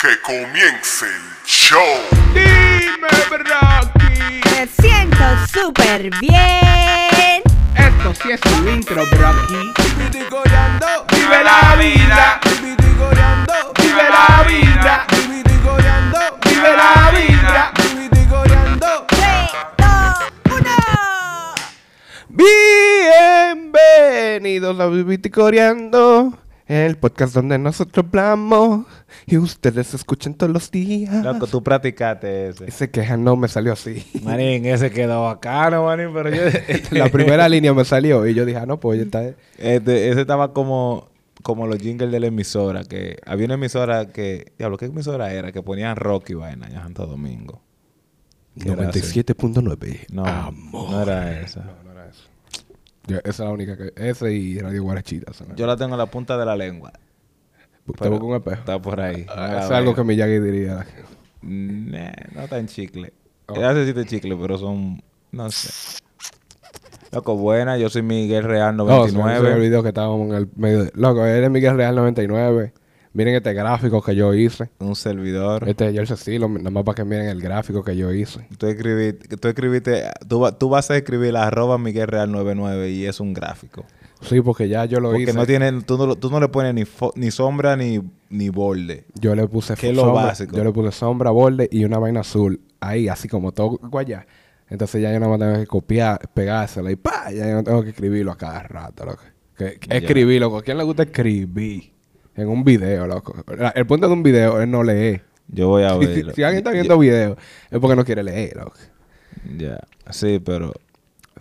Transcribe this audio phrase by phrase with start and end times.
[0.00, 2.00] Que comience el show.
[2.32, 4.40] Dime, Brocky.
[4.50, 7.42] Me siento súper bien.
[7.76, 9.74] Esto sí es un intro, Brocky.
[11.10, 12.40] Vive la vida.
[13.76, 15.06] Vive la vida.
[16.46, 17.72] Vive la vida.
[17.98, 19.04] viticoreando.
[19.06, 19.20] 3,
[19.76, 19.88] 2,
[20.46, 20.64] 1.
[23.50, 26.38] Bienvenidos a Viticoreando.
[26.70, 28.86] El podcast donde nosotros hablamos
[29.26, 31.24] y ustedes escuchan todos los días.
[31.24, 32.66] Loco, tú practicaste ese.
[32.68, 34.06] Y se quejan, no me salió así.
[34.22, 36.42] Marín, ese quedó bacano, manín, pero yo...
[36.92, 39.34] La primera línea me salió y yo dije, ah, no, pues ya está.
[39.58, 41.08] Este, ese estaba como,
[41.42, 44.52] como los jingles de la emisora, que había una emisora que...
[44.56, 45.50] Diablo, ¿qué emisora era?
[45.50, 47.62] Que ponían rock y vaina en Santo Domingo.
[48.60, 49.00] ¿Qué era así?
[49.00, 50.06] 97.9.
[50.12, 50.90] No, Amor.
[50.92, 51.64] no era esa.
[51.64, 51.89] No, no.
[53.06, 53.92] Yo- esa es la única que...
[53.96, 55.32] Ese y Radio Guarachita.
[55.56, 56.92] Yo la tengo en la punta de la lengua.
[57.98, 58.60] Te busco un espejo.
[58.60, 59.24] Está por ahí.
[59.26, 60.86] No Ah, es algo que Miyagi diría.
[61.42, 63.12] Nah, no tan chicle.
[63.46, 63.56] Oh.
[63.56, 65.02] Ella necesita chicle, pero son...
[65.32, 66.00] No sé.
[67.12, 67.76] Loco, buena.
[67.78, 69.48] Yo soy Miguel Real No, Oh, se me 99.
[69.48, 70.84] hizo el video que estábamos en el medio.
[70.84, 72.72] de- Loco, eres Miguel Real 99.
[73.12, 74.70] Miren este gráfico que yo hice.
[74.78, 75.68] un servidor.
[75.68, 78.46] Este es Jersey Estilo, nada más para que miren el gráfico que yo hice.
[78.56, 83.06] Tú, escribí, tú escribiste, tú, tú vas a escribir la arroba Miguel Real 99 y
[83.06, 83.84] es un gráfico.
[84.20, 85.32] Sí, porque ya yo lo Porque hice.
[85.32, 88.48] no tiene, tú, no, lo- tú no le pones ni, fo- ni sombra ni, ni
[88.50, 89.06] borde.
[89.18, 90.56] Yo le puse ¿Qué es lo sombra, básico?
[90.56, 92.60] Yo le puse sombra, borde y una vaina azul.
[92.80, 94.26] Ahí, así como todo allá.
[94.68, 97.88] Entonces ya yo más tengo que copiar, pegársela y pa, ya yo no tengo que
[97.90, 99.22] escribirlo a cada rato, loco.
[99.56, 99.96] Que, que Ya.
[99.96, 100.58] escribir, loco.
[100.58, 101.90] ¿A quién le gusta escribir?
[102.40, 103.34] En un video, loco.
[103.74, 105.22] El punto de un video es no leer.
[105.48, 106.32] Yo voy a Si, verlo.
[106.32, 107.36] si alguien está viendo videos,
[107.70, 108.72] es porque no quiere leer, loco.
[109.58, 109.78] Ya,
[110.10, 110.72] sí, pero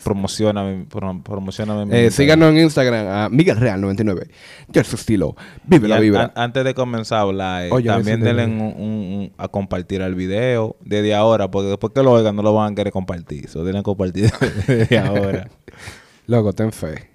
[0.04, 4.28] promociona prom- promociona mi Eh, síganos en Instagram a Miguel Real 99.
[4.70, 5.36] Ya su estilo.
[5.66, 6.24] Vive Y la vibra.
[6.24, 10.76] an- antes de comenzar a hablar, eh, Oye, también denle un- a compartir el video
[10.82, 13.50] desde ahora, porque después que lo oigan no lo van a querer compartir.
[13.50, 14.32] So, denle compartir
[14.68, 15.50] desde ahora.
[16.28, 17.10] Loco, ten fe.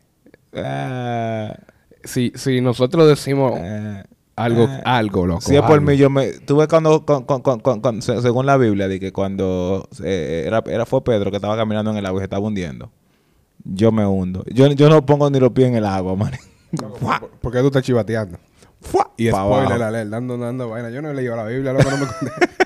[0.55, 1.57] Ah,
[2.05, 4.05] Si, si nosotros decimos ah.
[4.37, 4.99] algo, Ah.
[4.99, 5.41] algo, loco.
[5.41, 5.87] Si es por algo.
[5.87, 6.33] mí, yo me...
[6.33, 9.89] Tú ves cuando, con- con- con- con- con- se- según la Biblia, de que cuando
[10.03, 12.91] eh, era, era, fue Pedro que estaba caminando en el agua y se estaba hundiendo.
[13.65, 14.45] Yo me hundo.
[14.53, 16.33] Yo, yo no pongo ni los pies en el agua, man.
[17.01, 18.39] ¿Por, por qué tú estás chivateando?
[18.81, 19.11] ¡Fua!
[19.17, 20.91] Y spoiler alert, dando, dando vaina.
[20.91, 22.05] Yo no he leído la Biblia, loco, no me.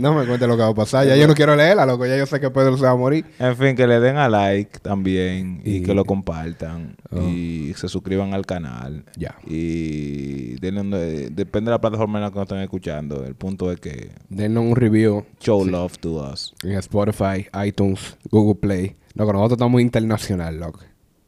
[0.00, 1.06] no me cuente lo que va a pasar.
[1.06, 2.06] Ya yo no quiero leerla, loco.
[2.06, 3.24] Ya yo sé que Pedro se va a morir.
[3.38, 7.20] En fin, que le den a like también y, Y- que lo compartan Oh.
[7.28, 9.04] y se suscriban al canal.
[9.16, 9.36] Ya.
[9.46, 10.82] Y denle
[11.26, 13.24] eh, depende de la plataforma en la que nos estén escuchando.
[13.24, 16.54] El punto es que Denos un review show love to us.
[16.62, 18.96] en Spotify, iTunes, Google Play.
[19.14, 20.80] Loco, nosotros estamos internacional, loco.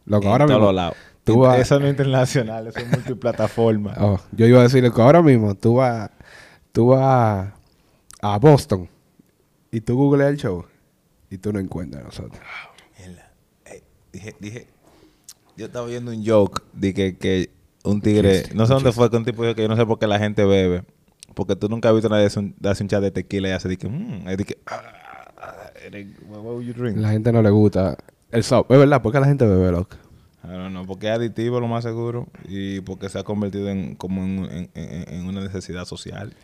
[0.07, 0.73] Loco, en ahora mismo.
[0.73, 0.97] lados.
[1.25, 3.95] tú vas- Eso no es internacional, eso es multiplataforma.
[4.01, 6.11] Oh, yo iba a decirle que ahora mismo tú vas,
[6.73, 7.53] tú vas
[8.25, 8.89] a Boston
[9.71, 10.65] y tú googleas el show
[11.29, 12.41] y tú no encuentras a nosotros.
[13.67, 14.67] Ey, dije, dije,
[15.57, 17.51] yo estaba viendo un joke de que, que
[17.85, 19.99] un tigre, no sé dónde fue que un tipo dijo que yo no sé por
[19.99, 20.85] qué la gente bebe,
[21.35, 22.55] porque tú nunca has visto a nadie un,
[22.89, 24.81] chat de tequila y hace de que, mmm, de que, ah,
[25.37, 25.71] ah?
[26.97, 27.99] La gente no le gusta
[28.31, 28.71] el soft.
[28.71, 29.97] Es verdad, porque la gente bebe, loco.
[30.43, 34.23] Don't know, porque es aditivo lo más seguro y porque se ha convertido en como
[34.25, 36.35] en, en- en- en una necesidad social.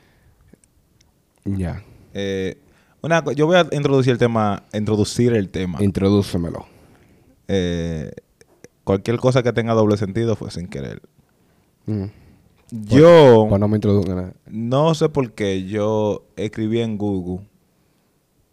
[1.45, 2.59] Ya, Eh,
[3.03, 5.83] una, yo voy a introducir el tema, introducir el tema.
[5.83, 6.67] introdúcemelo.
[7.49, 8.11] Eh,
[8.85, 11.01] cualquier cosa que tenga doble sentido fue sin querer.
[11.87, 12.05] Mm.
[12.71, 14.35] Yo Pues no me nada.
[14.47, 17.45] no sé por qué yo escribí en Google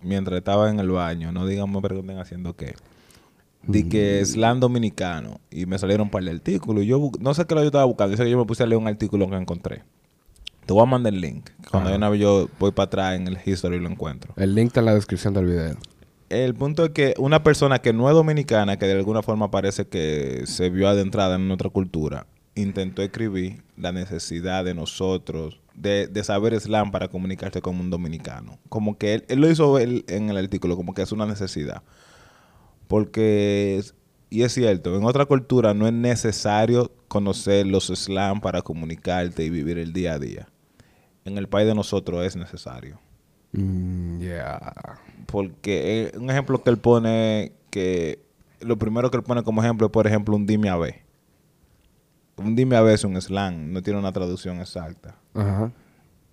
[0.02, 2.74] mientras estaba en el baño, no digamos me pregunten haciendo qué.
[3.64, 6.84] De que slam dominicano y me salieron un par de artículos.
[6.84, 8.64] Y Yo no sé qué lo yo estaba buscando, yo sé que yo me puse
[8.64, 9.84] a leer un artículo que encontré.
[10.68, 11.50] Te voy a mandar el link.
[11.72, 14.34] Cuando yo voy para atrás en el history y lo encuentro.
[14.36, 15.78] El link está en la descripción del video.
[16.28, 19.88] El punto es que una persona que no es dominicana, que de alguna forma parece
[19.88, 26.24] que se vio adentrada en nuestra cultura, intentó escribir la necesidad de nosotros de, de
[26.26, 28.60] saber slam para comunicarse con un dominicano.
[28.68, 31.82] Como que él, él lo hizo él en el artículo, como que es una necesidad.
[32.90, 33.82] Porque,
[34.30, 39.50] y es cierto, en otra cultura no es necesario conocer los slam para comunicarte y
[39.50, 40.50] vivir el día a día.
[41.28, 43.00] En el país de nosotros es necesario.
[43.52, 45.00] Mm, yeah.
[45.26, 48.20] Porque eh, un ejemplo que él pone, que
[48.62, 51.02] lo primero que él pone como ejemplo es, por ejemplo, un dime a ver.
[52.38, 55.16] Un dime a ver es un slang, no tiene una traducción exacta.
[55.34, 55.72] Ajá.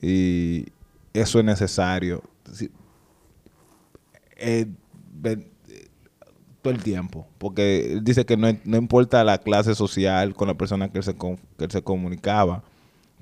[0.01, 0.67] Y
[1.13, 2.23] eso es necesario.
[2.53, 2.71] Sí.
[4.37, 4.67] Eh,
[5.25, 5.49] eh,
[6.63, 7.27] todo el tiempo.
[7.39, 11.05] Porque él dice que no, no importa la clase social con la persona que él
[11.05, 12.63] se, con- que él se comunicaba.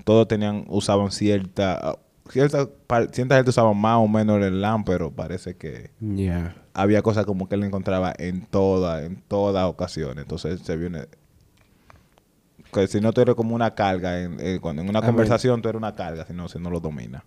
[0.04, 1.96] Todos tenían, usaban cierta
[2.28, 2.69] cierta,
[3.12, 6.56] cierta gente usaba más o menos el slang, pero parece que Yeah.
[6.75, 10.22] había cosas como que él encontraba en todas, en todas ocasiones.
[10.22, 11.06] Entonces se viene
[12.72, 15.69] que si no tú eres como una carga en, eh, cuando en una conversación tú
[15.69, 17.22] eres una carga si no si no lo dominas.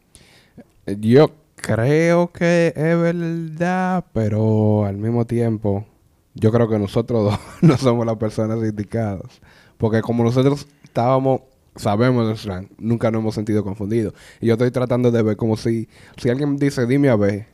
[0.99, 5.85] Yo creo que es verdad, pero al mismo tiempo,
[6.33, 9.41] yo creo que nosotros dos no somos las personas indicadas.
[9.77, 11.41] Porque como nosotros estábamos,
[11.75, 14.13] sabemos el slang, nunca nos hemos sentido confundidos.
[14.41, 15.87] Y yo estoy tratando de ver como si,
[16.17, 17.47] si alguien dice, dime a ver,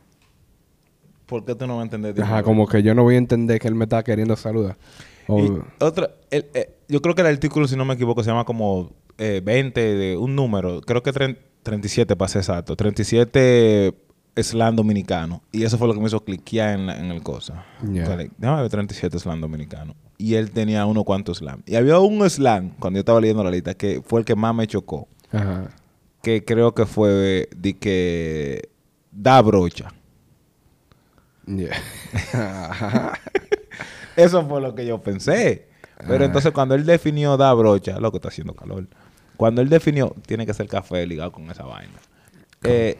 [1.25, 2.21] ¿Por qué tú no vas a entender?
[2.21, 4.77] ajá, como que yo no voy a entender que él me está queriendo saludar.
[5.27, 8.29] O- Y otra, el- eh, yo creo que el artículo, si no me equivoco, se
[8.29, 13.93] llama como eh, 20 de un número, creo que tren- 37 para ser exacto, 37
[14.35, 15.41] slang dominicano.
[15.51, 17.65] Y eso fue lo que me hizo cliquear en, la- en el cosa.
[17.83, 19.95] Like, déjame ver 37 slang dominicano.
[20.17, 21.63] Y él tenía unos cuantos slang.
[21.65, 24.53] Y había un slang, cuando yo estaba leyendo la lista, que fue el que más
[24.55, 25.07] me chocó.
[25.31, 25.69] ajá.
[26.21, 28.69] Que creo que fue de que
[29.11, 29.91] da brocha.
[31.47, 31.71] Yeah.
[34.15, 35.67] Eso fue lo que yo pensé.
[36.07, 36.27] Pero Ah.
[36.27, 38.87] entonces cuando él definió da brocha, lo que está haciendo calor.
[39.37, 41.93] Cuando él definió, tiene que ser café ligado con esa vaina.
[42.63, 42.97] Eh,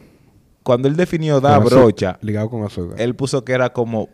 [0.62, 3.00] cuando él definió da brocha, Ligado con azúcar.
[3.00, 4.08] él puso que era como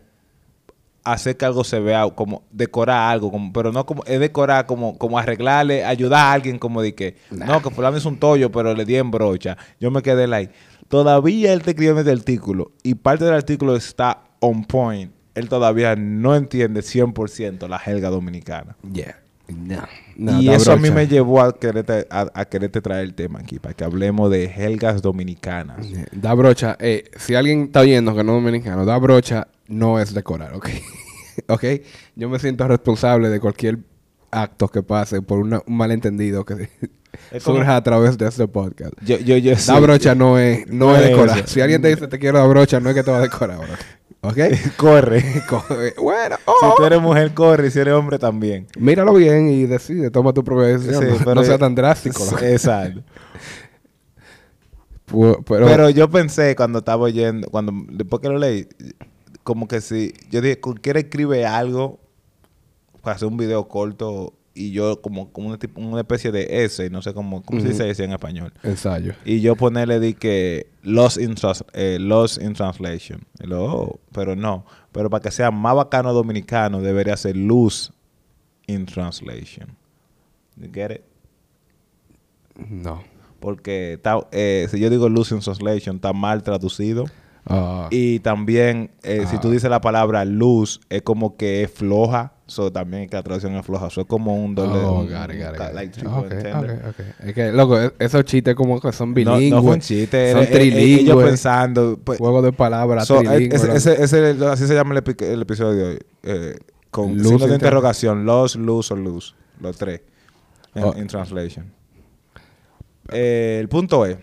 [1.03, 4.97] hacer que algo se vea, como decorar algo, como, pero no como, es decorar como,
[4.97, 8.73] como arreglarle, ayudar a alguien como de que, no, que fulano hizo un tollo, pero
[8.73, 9.57] le di en brocha.
[9.79, 10.53] Yo me quedé like.
[10.87, 15.11] Todavía él te escribió en este artículo y parte del artículo está on point.
[15.35, 18.75] Él todavía no entiende 100% la jerga dominicana.
[18.91, 19.19] Yeah.
[19.55, 19.81] No.
[20.15, 23.39] No, y eso a mí me llevó a quererte, a, a quererte traer el tema
[23.39, 25.87] aquí, para que hablemos de jergas dominicanas.
[25.89, 26.05] Yeah.
[26.11, 26.75] Da brocha.
[26.79, 30.69] Eh, si alguien está oyendo que no es dominicano, da brocha no es decorar, ¿ok?
[31.47, 31.63] ¿Ok?
[32.15, 33.79] Yo me siento responsable de cualquier
[34.31, 36.69] acto que pase por una- un malentendido que
[37.39, 38.93] surja a través de este podcast.
[39.01, 39.79] Yo, yo, yo Da sí.
[39.81, 41.37] brocha no es, no No es decorar.
[41.39, 41.47] eso.
[41.47, 43.57] Si alguien te dice te quiero dar brocha, no es que te va a decorar,
[43.57, 43.67] bro.
[44.21, 44.37] ¿Ok?
[44.77, 45.23] Corre.
[45.47, 45.63] Co-
[46.01, 46.73] bueno, Si oh.
[46.77, 47.67] tú eres mujer, corre.
[47.67, 48.67] Y si eres hombre, también.
[48.77, 51.03] míralo bien y decide, toma tu propia decisión.
[51.03, 52.23] Sí, no, pero- no sea tan drástico.
[52.41, 53.01] Exacto.
[55.05, 58.67] Pero, Pero, yo pensé cuando estaba oyendo, cuando después que lo leí,
[59.43, 61.99] como que si yo dije, cualquiera escribe algo
[63.01, 67.13] para hacer un video corto y yo como, como una, especie de ese, no sé
[67.13, 68.51] cómo, cómo se dice ese en español.
[68.63, 69.13] ensayo.
[69.25, 73.25] Y yo ponerle di que lost in, trans- eh, lost in translation.
[73.41, 74.65] Y lo, oh, pero no.
[74.91, 77.91] Pero para que sea más bacano dominicano, debería ser lose
[78.67, 79.75] in translation.
[80.57, 81.01] You get it?
[82.69, 83.03] No.
[83.39, 83.99] Porque
[84.31, 87.05] eh, si yo digo lose in translation, está mal traducido.
[87.45, 89.51] Ah, Y también, eh, si tú Ah.
[89.51, 92.33] dices la palabra luz, es como que es floja.
[92.49, 93.87] So, también que la traducción es floja.
[93.87, 94.79] Eso es como un doble.
[94.79, 95.73] Oh, un- got it, got it, ca- got it.
[95.75, 96.81] like triple Ok, entender.
[96.83, 97.05] ok, ok.
[97.27, 99.51] Es que, loco, e- esos chistes como que son No, bilingües.
[99.51, 100.31] no fue un chiste.
[100.33, 100.99] Son trilingües.
[101.01, 101.99] Ellos pensando.
[102.03, 105.73] pues, Juego de palabras so, ese- ese- ese- así se llama el, epi- el episodio
[105.75, 105.99] de hoy.
[106.23, 106.57] eh,
[106.91, 108.25] con Luz signo de inter- interrogación.
[108.25, 109.35] Los, luz o luz.
[109.59, 110.01] Los tres.
[110.73, 110.93] En, Oh.
[111.07, 111.71] translation.
[113.11, 114.17] Eh, el punto es.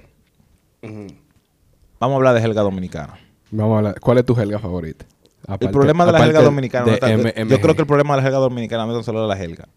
[0.83, 3.15] Vamos a hablar de jerga dominicana.
[3.51, 4.01] Vamos a hablar.
[4.01, 5.07] ¿Cuál es tu jerga favorita?
[5.49, 6.87] El problema de la jerga dominicana.
[6.87, 7.07] no está-
[7.55, 9.69] yo creo que el problema de la jerga dominicana no es tan solo la jerga.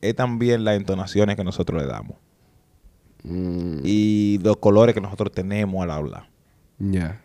[0.00, 2.16] Es también las entonaciones que nosotros le damos.
[3.24, 6.28] Mm, Y los colores que nosotros tenemos al hablar.
[6.78, 7.20] Ya.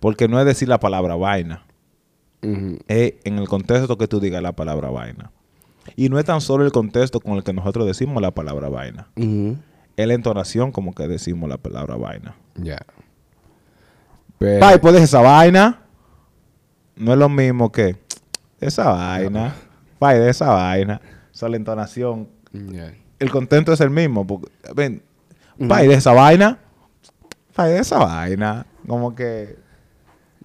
[0.00, 1.62] Porque no es decir la palabra vaina.
[2.88, 5.30] Es en el contexto que tú digas la palabra vaina.
[5.96, 9.08] Y no es tan solo el contexto con el que nosotros decimos la palabra vaina.
[9.16, 9.56] Ujú.
[9.96, 12.34] Es la entonación como que decimos la palabra vaina.
[12.56, 12.78] Ya.
[14.38, 15.80] Pero, Pai, ¿puedes esa vaina?
[16.96, 17.96] No es lo mismo que
[18.60, 19.54] esa vaina.
[19.98, 21.00] Pai, de esa vaina.
[21.32, 22.28] O sea, la entonación.
[23.18, 24.26] El contento es el mismo.
[24.26, 25.02] Porque, ven,
[25.58, 25.68] Ujú.
[25.68, 26.58] pai, de esa vaina.
[27.54, 28.66] Pai, de esa vaina.
[28.86, 29.56] Como que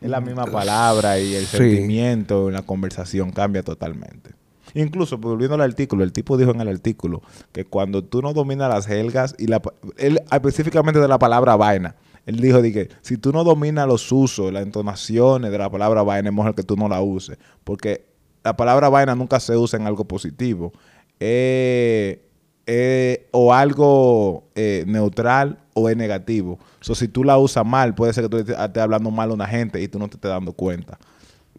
[0.01, 1.57] es la misma palabra y el Sí.
[1.57, 4.31] sentimiento en la conversación cambia totalmente.
[4.73, 8.33] Incluso, pues, volviendo al artículo, el tipo dijo en el artículo que cuando tú no
[8.33, 9.61] dominas las jergas y la,
[9.97, 14.11] él específicamente de la palabra vaina, él dijo de que si tú no dominas los
[14.11, 17.37] usos, las entonaciones de la palabra vaina, es mejor que tú no la uses.
[17.63, 18.05] Porque
[18.43, 20.71] la palabra vaina nunca se usa en algo positivo.
[21.19, 22.27] Eh,
[22.67, 26.59] eh, o algo eh, neutral o es negativo.
[26.79, 29.33] So, si tú la usas mal, puede ser que tú estés estés hablando mal a
[29.33, 30.97] una gente y tú no te estés dando cuenta.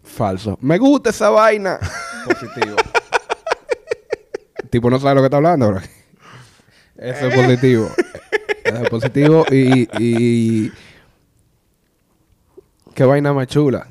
[0.03, 0.59] Falso.
[0.61, 1.79] Me gusta esa vaina.
[2.25, 2.77] positivo.
[4.71, 5.81] tipo no sabe lo que está hablando, bro.
[6.97, 7.89] Eso es positivo.
[8.91, 10.73] Positivo y, y...
[12.95, 13.87] ¿Qué vaina más chula?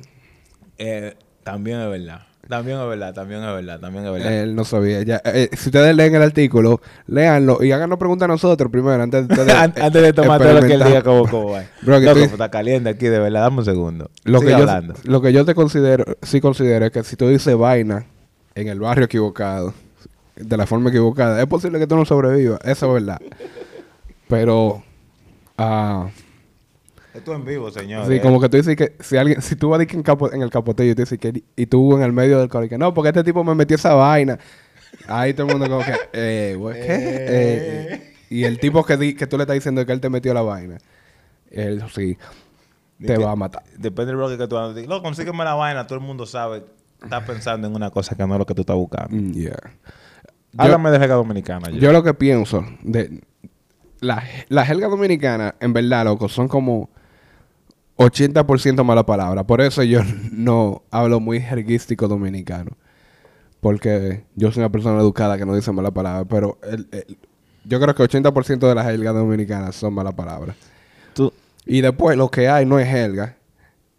[0.78, 2.22] Eh, también es verdad.
[2.48, 4.32] También es verdad, también es verdad, también es verdad.
[4.32, 5.02] Él no sabía.
[5.02, 9.26] Ya, eh, si ustedes leen el artículo, léanlo y háganos preguntas a nosotros primero antes
[9.28, 11.64] de, An- Antes de tomar todo lo que él diga como, como va.
[11.82, 13.42] Bro, que Loco, estoy- está caliente aquí, de verdad.
[13.42, 14.10] Dame un segundo.
[14.24, 14.66] Lo Sigue que, yo,
[15.04, 18.06] lo que yo te considero, sí considero es que si tú dices vaina
[18.54, 19.72] en el barrio equivocado,
[20.36, 22.60] de la forma equivocada, es posible que tú no sobrevivas.
[22.64, 23.20] Eso es verdad.
[24.32, 24.82] Pero,
[25.58, 26.08] ah,
[27.12, 28.06] Esto en vivo, señor.
[28.08, 30.48] sí, como que tú dices que si alguien, si tú vas en, capo- en el
[30.48, 32.94] capotillo y tú dices que, y tú en el medio del coro, y que no,
[32.94, 34.38] porque este tipo me metió esa vaina.
[35.06, 36.94] Ahí todo el mundo como que, eh, güey, ¿qué?
[36.94, 38.14] Eh, eh.
[38.30, 40.40] y el tipo que, di- que tú le estás diciendo que él te metió la
[40.40, 40.78] vaina,
[41.50, 42.16] él sí,
[42.98, 43.64] te que- va a matar.
[43.76, 44.86] Depende del bloque que tú andes.
[44.86, 45.86] Loco, consígueme la vaina.
[45.86, 46.64] Todo el mundo sabe.
[47.04, 49.14] Estás pensando en una cosa que no es lo que tú estás buscando.
[49.14, 49.56] Mm, yeah.
[50.56, 51.68] Háblame de jerga dominicana.
[51.70, 51.76] yo.
[51.78, 53.20] Yo lo que pienso de
[54.02, 56.90] la, la jerga dominicana, en verdad, loco, son como
[57.96, 59.44] 80% mala palabra.
[59.46, 60.00] Por eso yo
[60.32, 62.72] no hablo muy jerguístico dominicano.
[63.60, 66.24] Porque yo soy una persona educada que no dice mala palabra.
[66.24, 67.16] Pero el- el-
[67.64, 70.56] yo creo que 80% de las jergas dominicanas son malas palabras.
[71.14, 71.32] Tú-
[71.64, 73.36] Y después lo que hay no es jerga,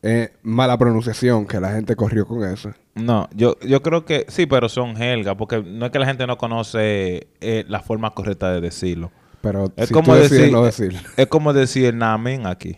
[0.02, 2.74] es mala pronunciación, que la gente corrió con eso.
[2.96, 5.38] No, yo, yo creo que sí, pero son jerga.
[5.38, 9.12] Porque no es que la gente no conoce eh, la forma correcta de decirlo.
[9.44, 10.96] Pero Es si como tú decir, no decir.
[11.18, 12.78] es como decir namen aquí.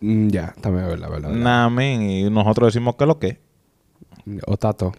[0.00, 1.30] Mm, ya, también es verdad, verdad.
[1.30, 3.40] Namen y nosotros decimos que lo que.
[4.46, 4.92] O tato.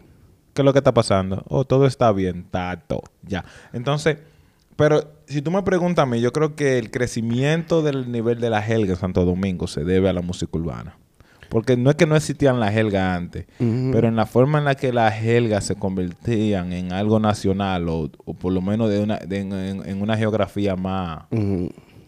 [0.54, 1.46] ¿Qué es lo que está pasando?
[1.48, 3.02] Oh, todo está bien, tato.
[3.24, 3.46] Ya.
[3.72, 4.18] Entonces,
[4.76, 8.50] pero si tú me preguntas a mí, yo creo que el crecimiento del nivel de
[8.50, 10.98] la jelga en Santo Domingo se debe a la música urbana.
[11.52, 13.46] Porque no es que no existían la jelga antes,
[13.92, 18.10] pero en la forma en la que las jelgas se convertían en algo nacional o,
[18.26, 21.24] o por lo menos de una, de- en, una geografía más,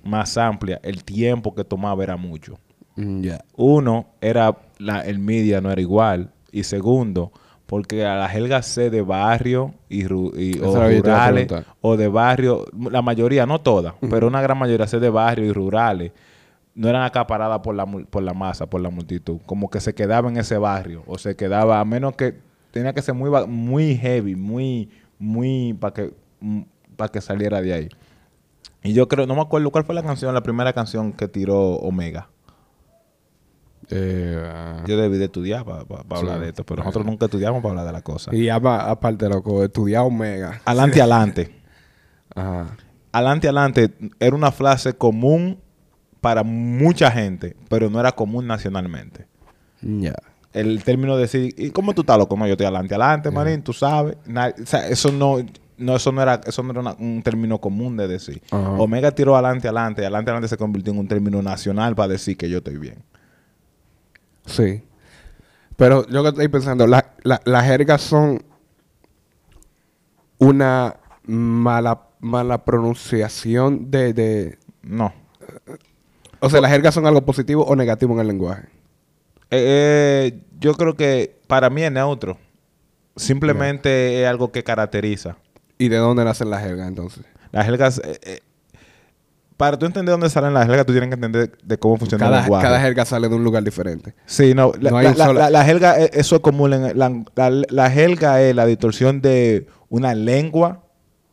[0.03, 2.57] más amplia, el tiempo que tomaba era mucho.
[2.95, 3.43] Mm, Ya.
[3.55, 6.29] Uno, era la, el media no era igual.
[6.51, 7.31] Y segundo,
[7.65, 10.71] porque a la jerga C de barrio y, o
[11.01, 11.47] rurales
[11.81, 15.51] o de barrio, la mayoría, no todas, pero una gran mayoría C de barrio y
[15.51, 16.11] rurales
[16.75, 19.39] no eran acaparadas por la, por la masa, por la multitud.
[19.45, 22.39] Como que se quedaba en ese barrio o se quedaba, a menos que
[22.71, 24.89] tenía que ser muy, muy heavy, muy,
[25.19, 26.13] muy para que,
[26.95, 27.89] para que saliera de ahí.
[28.81, 31.57] Y yo creo, no me acuerdo cuál fue la canción, la primera canción que tiró
[31.75, 32.29] Omega.
[33.89, 34.81] Eh.
[34.87, 35.95] Yo debí de estudiar para Sí.
[36.09, 38.33] hablar de esto, pero nosotros nunca estudiamos para hablar de la cosa.
[38.33, 40.61] y apa- aparte, loco, estudiar Omega.
[40.65, 41.61] Adelante, adelante.
[42.33, 42.77] Ajá.
[43.11, 45.59] Adelante, adelante era una frase común
[46.23, 49.27] para mucha gente, pero no era común nacionalmente.
[49.81, 50.13] Ya.
[50.53, 52.37] El término de decir, ¿y cómo tú estás loco?
[52.37, 54.15] No, yo estoy adelante, adelante, marín, tú sabes.
[54.25, 55.37] Na- o sea, eso no,
[55.77, 58.41] no, eso no era, eso no era una- un término común de decir.
[58.51, 62.37] Omega tiró adelante, adelante, y adelante, adelante se convirtió en un término nacional para decir
[62.37, 62.99] que yo estoy bien.
[64.45, 64.81] Sí.
[65.75, 68.41] Pero yo que estoy pensando, la- la- las jergas son
[70.37, 74.57] una mala, mala pronunciación de, de...
[74.83, 75.11] No.
[76.45, 78.63] O sea, las jergas son algo positivo o negativo en el lenguaje.
[79.49, 82.37] Eh, eh, yo creo que para mí es neutro.
[83.15, 85.37] Simplemente es algo que caracteriza.
[85.77, 87.23] ¿Y de dónde nacen las jergas entonces?
[87.51, 88.01] Las jergas...
[88.03, 88.39] eh, eh,
[89.57, 92.33] para tú entender dónde salen las jergas, tú tienes que entender de cómo funciona el
[92.41, 92.63] lenguaje.
[92.65, 94.13] cada jerga sale de un lugar diferente.
[94.25, 94.71] Sí, no.
[94.81, 96.73] La, No la- solo- la- jerga, eso es común.
[96.73, 100.83] En, la, jerga es la distorsión de una lengua.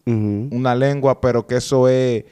[0.06, 2.24] Una lengua, pero que eso es...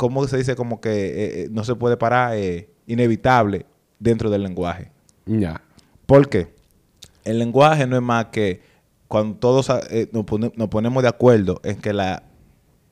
[0.00, 0.56] ¿Cómo se dice?
[0.56, 2.34] Como que eh, eh, no se puede parar.
[2.36, 3.66] eh, inevitable
[3.98, 4.90] dentro del lenguaje.
[5.26, 5.60] Ya.
[6.06, 6.52] ¿Por qué?
[7.24, 8.62] El lenguaje no es más que
[9.06, 12.22] cuando todos eh, nos, pone- nos ponemos de acuerdo en que la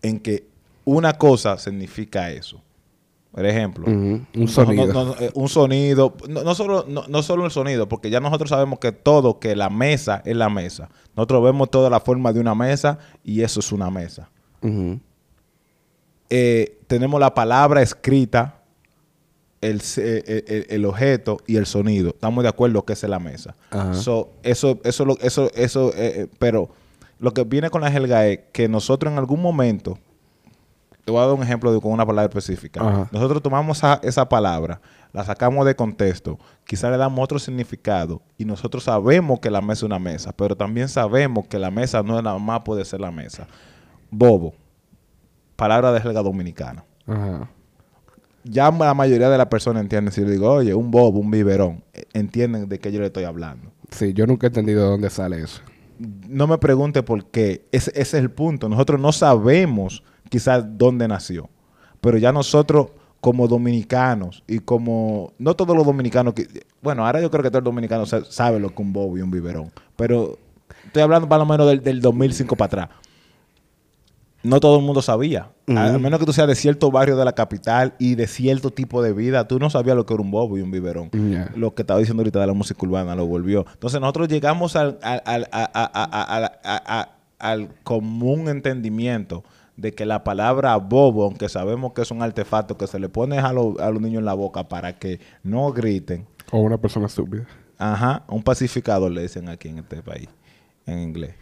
[0.02, 0.46] en que
[0.84, 2.62] una cosa significa eso.
[3.32, 3.86] Por ejemplo.
[4.34, 4.86] Un sonido.
[4.92, 8.92] no- no, un sonido, no, solo, no, solo el sonido, porque ya nosotros sabemos que
[8.92, 10.90] todo, que la mesa es la mesa.
[11.16, 14.30] Nosotros vemos toda la forma de una mesa y eso es una mesa.
[16.30, 18.56] Eh, tenemos la palabra escrita,
[19.60, 22.10] el, se- eh, el- el objeto y el sonido.
[22.10, 23.54] Estamos de acuerdo que esa es la mesa.
[23.94, 26.70] So, eso, eso, eso, eso, eh, eh, pero
[27.18, 29.98] lo que viene con la jerga es que nosotros en algún momento,
[31.04, 32.80] te voy a dar un ejemplo de, con una palabra específica.
[32.86, 33.08] Ajá.
[33.12, 34.80] Nosotros tomamos esa, esa palabra,
[35.12, 39.72] la sacamos de contexto, quizá le damos otro significado y nosotros sabemos que la mesa
[39.80, 43.00] es una mesa, pero también sabemos que la mesa no es nada más puede ser
[43.00, 43.46] la mesa.
[44.10, 44.54] Bobo,
[45.58, 46.84] palabra de jerga dominicana.
[47.06, 47.50] Ajá.
[48.44, 51.82] Ya la mayoría de las personas entienden si yo digo, oye, un bobo, un biberón,
[51.92, 53.70] eh, entienden de qué yo le estoy hablando.
[53.90, 55.60] Sí, yo nunca he entendido de dónde sale eso.
[56.28, 57.66] no me pregunte por qué.
[57.72, 58.68] Ese, ese es el punto.
[58.68, 61.50] Nosotros no sabemos quizás dónde nació.
[62.00, 62.88] Pero ya nosotros,
[63.20, 66.46] como dominicanos y como no todos los dominicanos que
[66.80, 69.22] bueno ahora yo creo que todo el dominicano sa- sabe lo que un bobo y
[69.22, 70.38] un biberón pero
[70.86, 72.88] estoy hablando más o menos del, del 2005 para atrás
[74.48, 77.24] no todo el mundo sabía a, a menos que tú seas de cierto barrio de
[77.24, 80.30] la capital y de cierto tipo de vida tú no sabías lo que era un
[80.30, 81.10] bobo y un biberón
[81.54, 84.98] lo que estaba diciendo ahorita de la música urbana lo volvió entonces nosotros llegamos al,
[85.02, 89.44] al, al- al común entendimiento
[89.76, 93.38] de que la palabra bobo, aunque sabemos que es un artefacto que se le pone
[93.38, 97.06] a, lo- a los niños en la boca para que no griten, O una persona
[97.06, 97.46] estúpida.
[97.78, 100.28] ajá, un pacificador le dicen aquí en este país,
[100.84, 101.34] en inglés.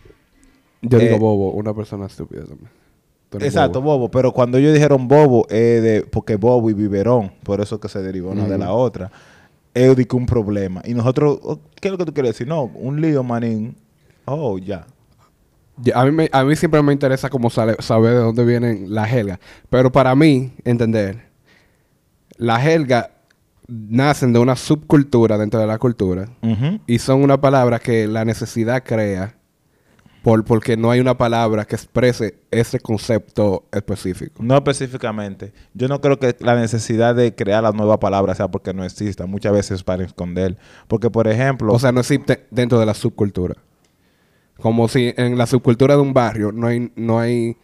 [0.82, 2.68] Yo Eh, digo bobo, una persona estúpida también.
[3.38, 3.98] Tú eres Exacto, bobo.
[3.98, 4.10] bobo.
[4.10, 8.02] Pero cuando ellos dijeron bobo, eh, de, porque bobo y biberón, por eso que se
[8.02, 9.10] derivó una de la otra,
[9.74, 10.80] es que un problema.
[10.84, 12.46] Y nosotros, oh, ¿qué es lo que tú quieres decir?
[12.48, 13.76] No, un lío, manín.
[14.24, 14.86] Oh, ya.
[15.94, 19.08] A mí, me- a mí siempre me interesa como sale- saber de dónde vienen las
[19.10, 19.38] jergas.
[19.68, 21.26] Pero para mí, entender,
[22.38, 23.10] las jergas
[23.68, 26.28] nacen de una subcultura dentro de la cultura
[26.86, 29.34] y son una palabra que la necesidad crea
[30.26, 34.42] por, porque no hay una palabra que exprese ese concepto específico.
[34.42, 35.52] No específicamente.
[35.72, 39.26] Yo no creo que la necesidad de crear la nueva palabra sea porque no exista.
[39.26, 40.58] Muchas veces es para esconder.
[40.88, 43.54] Porque, por ejemplo, O sea, no existe dentro de la subcultura.
[44.60, 47.56] Como si en la subcultura de un barrio no hay, no hay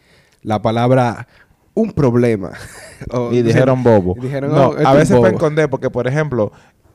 [0.42, 1.26] la palabra
[1.74, 2.52] un problema.
[3.10, 4.14] O- y dijeron bobo.
[4.20, 5.22] dijeron, no, "Oh, a es veces bobo".
[5.22, 6.52] para esconder, porque por ejemplo,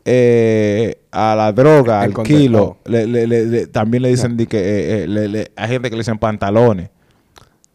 [0.10, 4.48] eh, a la droga, El al kilo, le- le- le- le- también le dicen di
[4.48, 6.90] que eh, eh, hay gente que le dicen pantalones.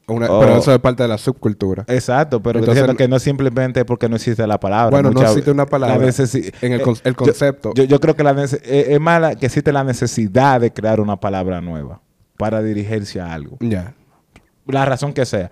[0.08, 0.40] Una- Oh.
[0.40, 1.84] Pero eso es parte de la subcultura.
[1.88, 4.90] Exacto, pero Entonces- diciendo que no simplemente porque no existe la palabra.
[4.90, 7.72] Bueno, no existe una palabra la necesi- en el eh, el concepto.
[7.74, 11.18] Yo, yo creo que la eh, es mala que existe la necesidad de crear una
[11.20, 12.00] palabra nueva
[12.38, 13.58] para dirigirse a algo.
[13.60, 13.94] Ya.
[14.66, 15.50] la razón que sea.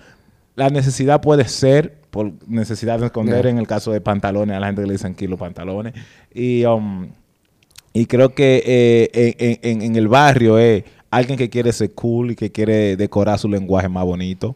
[0.57, 3.50] La necesidad puede ser por necesidad de esconder Yeah.
[3.50, 5.95] en el caso de pantalones, a la gente que le dicen kilo pantalones.
[6.35, 7.09] Y, um,
[7.93, 12.33] y creo que eh, en, en- en el barrio es alguien que quiere ser cool
[12.33, 14.55] y que quiere decorar su lenguaje más bonito.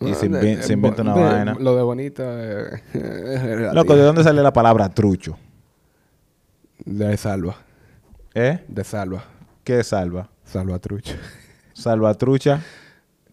[0.00, 1.56] Y se, inven- Eh, se inventa una de- vaina.
[1.60, 3.72] Lo de bonita eh, es relativo.
[3.74, 5.36] Loco, ¿de dónde sale la palabra trucho?
[6.84, 7.56] De salva.
[8.34, 8.64] ¿Eh?
[8.68, 9.24] De salva.
[9.64, 10.30] ¿Qué es salva?
[10.44, 11.14] Salva trucha.
[11.74, 12.60] Salvatrucha.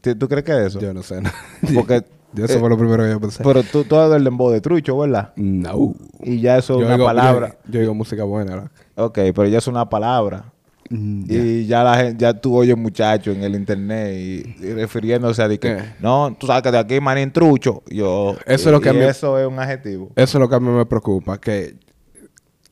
[0.01, 0.79] ¿Tú tú crees que es eso?
[0.79, 1.21] Yo no sé.
[1.21, 1.29] No.
[1.73, 3.43] Porque, Yo eso eh, fue lo primero que yo pensé.
[3.43, 5.31] pero tú, tú has del dembow de trucho, ¿verdad?
[5.35, 5.95] no.
[6.21, 7.55] Y ya eso es una digo- palabra.
[7.65, 8.55] Yo, yo digo música buena.
[8.95, 9.05] ¿no?
[9.05, 10.45] Ok, pero ya es una palabra.
[10.89, 15.41] Mm, Y ya la gente, ya tú oyes muchachos en el internet y, y refiriéndose
[15.41, 15.95] a de que, Eh.
[15.99, 17.83] no, tú sabes que de aquí manín trucho.
[17.89, 20.11] Yo, Eso es lo que a mí- eso es un adjetivo.
[20.15, 21.75] Eso es lo que a mí me preocupa, que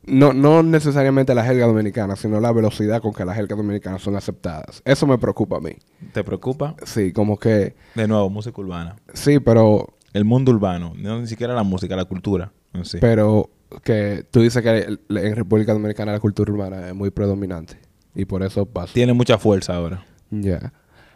[0.07, 4.15] no, no necesariamente la jerga dominicana, sino la velocidad con que las jergas dominicanas son
[4.15, 4.81] aceptadas.
[4.85, 5.71] Eso me preocupa a mí.
[6.13, 6.75] ¿Te preocupa?
[6.85, 8.95] Sí, como que, De nuevo, música urbana.
[9.13, 12.97] sí, pero, El mundo urbano, no ni siquiera la música, la cultura en sí.
[13.01, 13.49] pero
[13.83, 17.77] que tú dices que en República Dominicana la cultura urbana es muy predominante.
[18.13, 18.93] Y por eso pasa.
[18.93, 20.05] Tiene mucha fuerza ahora.
[20.31, 20.71] Ya.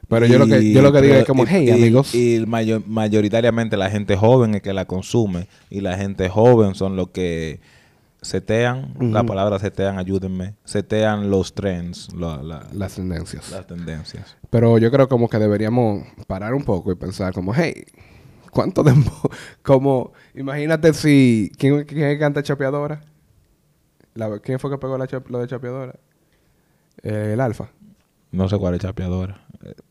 [0.09, 2.15] Pero yo lo que, yo lo que digo pero- es como, y- hey, y- amigos.
[2.15, 5.47] Y mayo- mayoritariamente la gente joven es que la consume.
[5.69, 7.61] Y la gente joven son los que
[8.21, 13.49] setean, la palabra setean, ayúdenme, setean los trends, la- la- las tendencias.
[13.51, 14.35] las tendencias.
[14.49, 17.85] Pero yo creo como que deberíamos parar un poco y pensar como, hey,
[18.51, 19.11] ¿cuánto tiempo?
[19.61, 23.01] Como, imagínate si, ¿quién, quién canta Chapeadora?
[24.15, 25.95] La- ¿Quién fue que pegó la lo de Chapeadora?
[27.03, 27.69] Eh, el Alfa.
[28.31, 29.41] No sé cuál es chapeadora.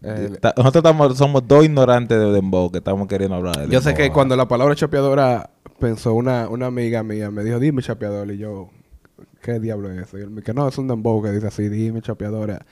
[0.03, 3.81] Eh, Ta- Nosotros estamos, somos dos ignorantes de Dembow que estamos queriendo hablar de Yo
[3.81, 8.31] sé que cuando la palabra chapeadora pensó una, una amiga mía, me dijo, dime chapeador.
[8.31, 8.71] Y yo,
[9.43, 10.19] ¿qué diablo es eso?
[10.19, 12.65] Y él me dijo, no, es un dembow que dice así, dime chapeadora.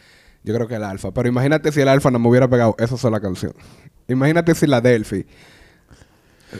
[0.44, 1.10] Yo creo que el alfa.
[1.12, 3.52] Pero imagínate si el alfa no me hubiera pegado esa sola canción.
[4.08, 5.26] Imagínate si la Delphi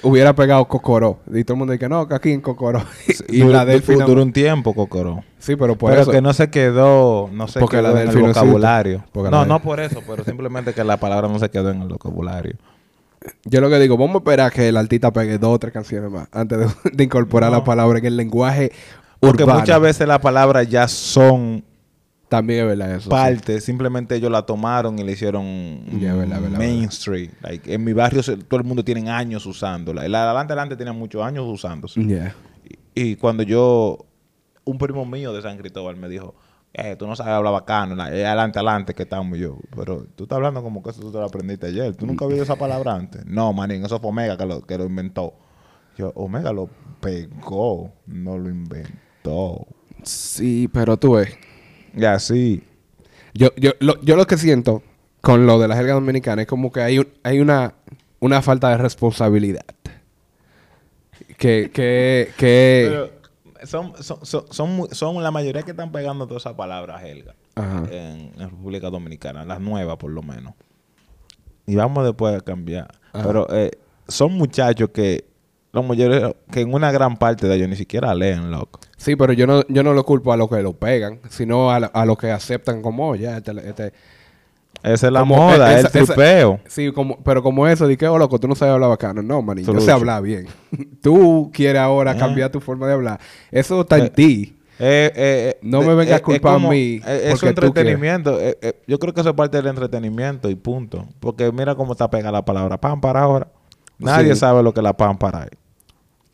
[0.03, 1.20] hubiera pegado Cocoró.
[1.33, 2.83] Y todo el mundo dice, no, que aquí en Cocoró.
[3.29, 5.22] y la Delphi no- duró un tiempo, Cocoró.
[5.38, 6.11] Sí, pero por pero eso.
[6.11, 9.05] que no se quedó, no se Porque quedó la en el no vocabulario.
[9.31, 12.57] No, no por eso, pero simplemente que la palabra no se quedó en el vocabulario.
[13.44, 16.11] Yo lo que digo, vamos a esperar que el artista pegue dos o tres canciones
[16.11, 17.59] más antes de, de incorporar No.
[17.59, 18.72] la palabra en el lenguaje
[19.20, 19.61] Porque urbano.
[19.61, 21.64] muchas veces las palabras ya son
[22.28, 23.02] También es verdad eso.
[23.02, 23.08] sí.
[23.10, 25.44] parte, simplemente ellos la tomaron y le hicieron
[26.00, 27.30] Ya, verdad, verdad, mainstream.
[27.40, 30.04] Like, en mi barrio todo el mundo tiene años usándola.
[30.04, 32.02] El adelante adelante tiene muchos años usándose.
[32.04, 32.34] Yeah.
[32.94, 33.98] Y, y cuando yo,
[34.64, 36.34] un primo mío de San Cristóbal me dijo,
[36.74, 39.56] eh, tú no sabes hablar bacano, la- es adelante adelante que estamos yo.
[39.76, 41.94] Pero tú estás hablando como que eso tú te lo aprendiste ayer.
[41.94, 43.24] ¿Tú nunca oído esa palabra antes?
[43.24, 45.32] No, manín, eso fue Omega que lo, que lo inventó.
[45.96, 46.68] Yo, Omega lo
[47.00, 49.66] pegó, no lo inventó.
[50.02, 51.36] Sí, pero tú ves.
[51.96, 52.62] Y así.
[53.35, 54.82] Yo, yo, lo, yo lo que siento
[55.20, 57.74] con lo de la jerga dominicana es como que hay, un- hay una,
[58.20, 59.64] una falta de responsabilidad.
[61.38, 62.87] Que, que, que...
[62.88, 63.11] Pero
[63.66, 68.32] son, son, son, son, son la mayoría que están pegando todas esas palabras, Helga, en,
[68.38, 70.54] en República Dominicana, las nuevas por lo menos.
[71.66, 72.88] Y vamos después a cambiar.
[73.12, 73.26] Ajá.
[73.26, 73.72] Pero eh,
[74.09, 75.24] son muchachos que,
[75.72, 78.80] los mayores, que en una gran parte de ellos ni siquiera leen, loco.
[78.96, 81.80] Sí, pero yo no, yo no lo culpo a los que lo pegan, sino a,
[81.80, 83.92] la- a los que aceptan como, ya, este, este-
[84.82, 86.61] Esa es la Como moda, e- el esa- esa- tripeo.
[86.66, 89.22] Sí, como, pero como eso, di que, oh, loco, tú no sabes hablar bacano.
[89.22, 90.46] No, manito, yo sé hablar bien.
[91.02, 92.16] tú quieres ahora Ah.
[92.16, 93.18] cambiar tu forma de hablar.
[93.50, 94.56] Eso está en Eh, ti.
[94.78, 98.38] Eh, eh, No de- me vengas a culpar a como- mí eh, Es entretenimiento.
[98.87, 101.06] Yo creo que eso es parte del entretenimiento y punto.
[101.20, 103.48] Porque mira cómo está pegada la palabra pámpara ahora.
[103.98, 104.40] Nadie Sí.
[104.40, 105.59] sabe lo que es la pámpara es.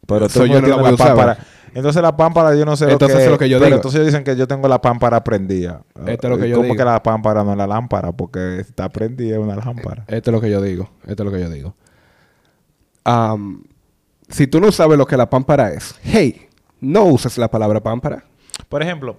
[0.07, 1.38] Pero Eso todo el yo no la a usar, pámpara.
[1.74, 3.76] Entonces la pámpara yo no sé Entonces lo que es lo que yo pero digo.
[3.76, 5.82] entonces ellos dicen que yo tengo la pámpara prendida.
[6.06, 6.76] Esto es lo que Eh, yo ¿Cómo digo.
[6.76, 8.12] que la pámpara no es la lámpara?
[8.12, 10.04] Porque está prendida una lámpara.
[10.08, 10.90] Esto es lo que yo digo.
[11.06, 11.74] Esto es lo que yo digo.
[14.28, 16.48] Si tú no sabes lo que la pámpara es, hey,
[16.80, 18.24] no uses la palabra pámpara.
[18.68, 19.16] Por ejemplo,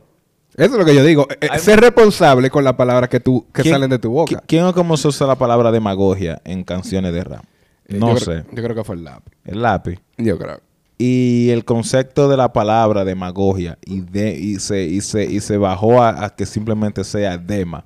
[0.55, 1.27] Eso es lo que yo digo.
[1.41, 4.35] Eh, Hay- Ser responsable con las palabras que tú que ¿quién- salen de tu boca.
[4.35, 7.43] qui- ¿Quién o cómo se usa la palabra demagogia en canciones de rap?
[7.87, 8.25] Eh, No yo sé.
[8.25, 9.33] creo- yo creo que fue el lápiz.
[9.45, 9.99] El lápiz.
[10.17, 10.59] Yo creo.
[11.05, 15.57] Y el concepto de la palabra demagogia y, de, y, se, y, se, y se
[15.57, 17.83] bajó a, a que simplemente sea dema.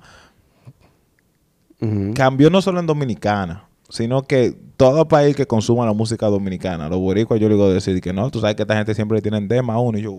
[2.14, 7.00] Cambió no solo en Dominicana, sino que todo país que consuma la música dominicana, los
[7.00, 9.74] boricuas yo le digo decir que no, tú sabes que esta gente siempre tienen dema
[9.74, 10.12] a uno y yo...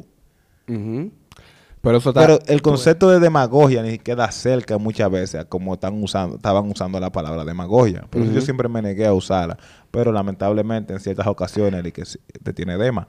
[0.67, 1.09] Ujú.
[1.81, 2.21] Pero eso está...
[2.21, 6.69] Pero el concepto de demagogia ni queda cerca muchas veces a como están usando, estaban
[6.69, 8.05] usando la palabra demagogia.
[8.09, 9.57] Por eso yo siempre me negué a usarla.
[9.91, 12.03] Pero lamentablemente en ciertas ocasiones el que
[12.43, 13.07] te tiene dema.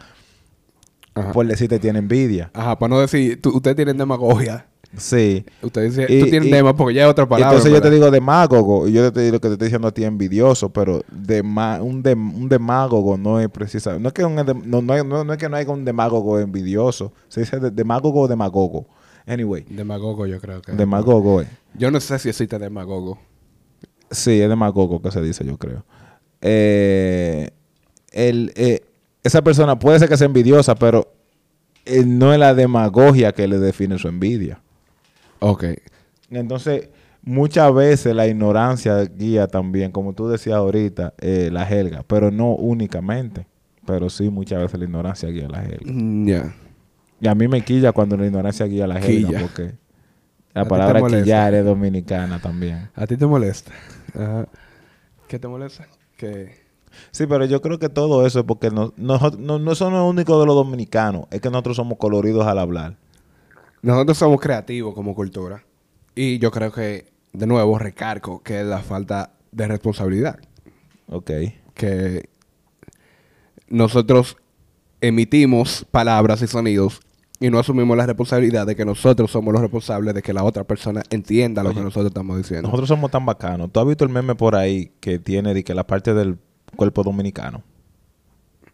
[1.15, 1.33] Ajá.
[1.33, 2.51] Por decir te tiene envidia.
[2.55, 4.70] Ajá, para no decir, tú, usted tiene demagogia.
[4.97, 5.45] Sí.
[5.63, 7.57] Usted dice, Y- tú tienes y- dema porque ya es otra palabra.
[7.57, 10.03] entonces yo te digo demagogo y yo te digo que te estoy diciendo a ti
[10.05, 14.43] envidioso, pero dema- un, dem- un demagogo no es precisa, no es que un no,
[14.83, 18.29] no, no- no es que no haya un demagogo envidioso, se dice de- demagogo o
[18.29, 18.87] demagogo.
[19.27, 20.73] Anyway, Demagogo yo creo que...
[20.73, 21.49] demagogo es.
[21.75, 23.19] Yo no sé si existe demagogo.
[24.11, 25.85] Sí, es demagogo que se dice, yo creo.
[26.41, 27.51] Eh,
[28.11, 28.81] el, eh,
[29.23, 31.13] esa persona puede ser que sea envidiosa, pero
[31.85, 34.61] eh, no es la demagogia que le define su envidia.
[35.41, 35.65] Ok.
[36.31, 36.89] Entonces,
[37.23, 42.55] muchas veces la ignorancia guía también, como tú decías ahorita, eh, la jerga, pero no
[42.55, 43.47] únicamente.
[43.87, 45.93] Pero sí, muchas veces la ignorancia guía la jerga.
[45.93, 46.55] Mm, Ya.
[47.23, 49.41] Y a mí me quilla cuando la ignorancia guía la jerga, Quilla.
[49.43, 49.75] porque ¿A ti
[50.55, 52.89] la palabra quillar es dominicana también.
[52.95, 53.73] ¿A ti te molesta?
[54.15, 54.49] Ajá.
[55.29, 55.87] ¿Qué te molesta?
[56.17, 56.55] Que...
[57.13, 60.47] Sí, pero yo creo que todo eso es porque no, no, no, no único de
[60.47, 62.97] los dominicanos, es que nosotros somos coloridos al hablar.
[63.83, 65.65] Nosotros somos creativos como cultura.
[66.15, 70.39] Y yo creo que, de nuevo, recargo que es la falta de responsabilidad.
[71.07, 71.31] Ok.
[71.75, 72.29] Que
[73.69, 74.37] nosotros
[75.01, 77.01] emitimos palabras y sonidos
[77.39, 80.65] y no asumimos la responsabilidad de que nosotros somos los responsables de que la otra
[80.65, 82.69] persona entienda lo Oye, que nosotros estamos diciendo.
[82.69, 83.73] Nosotros somos tan bacanos.
[83.73, 86.39] ¿Tú has visto el meme por ahí que tiene de que la parte del
[86.77, 87.63] cuerpo dominicano?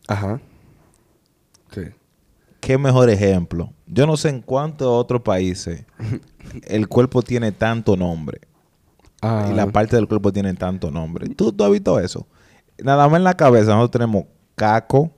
[0.09, 0.40] Ajá.
[1.73, 1.83] Sí.
[2.66, 3.72] Qué mejor ejemplo.
[3.87, 5.85] Yo no sé en cuántos otros países
[6.64, 8.40] el cuerpo tiene tanto nombre.
[9.22, 11.29] Ah, Y la parte del cuerpo tiene tanto nombre.
[11.29, 12.26] ¿Tú, tú has visto eso?
[12.83, 14.24] Nada más en la cabeza nosotros tenemos
[14.57, 15.12] caco,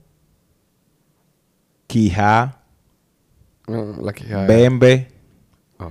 [1.87, 2.61] quijá,
[3.67, 4.45] ah, la quijada.
[4.45, 5.07] bembe,
[5.79, 5.89] Ah.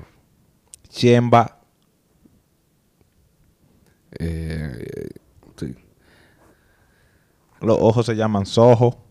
[0.88, 1.58] chemba.
[4.18, 5.08] Eh,
[5.56, 5.74] sí.
[7.60, 9.04] Los ojos se llaman sojo.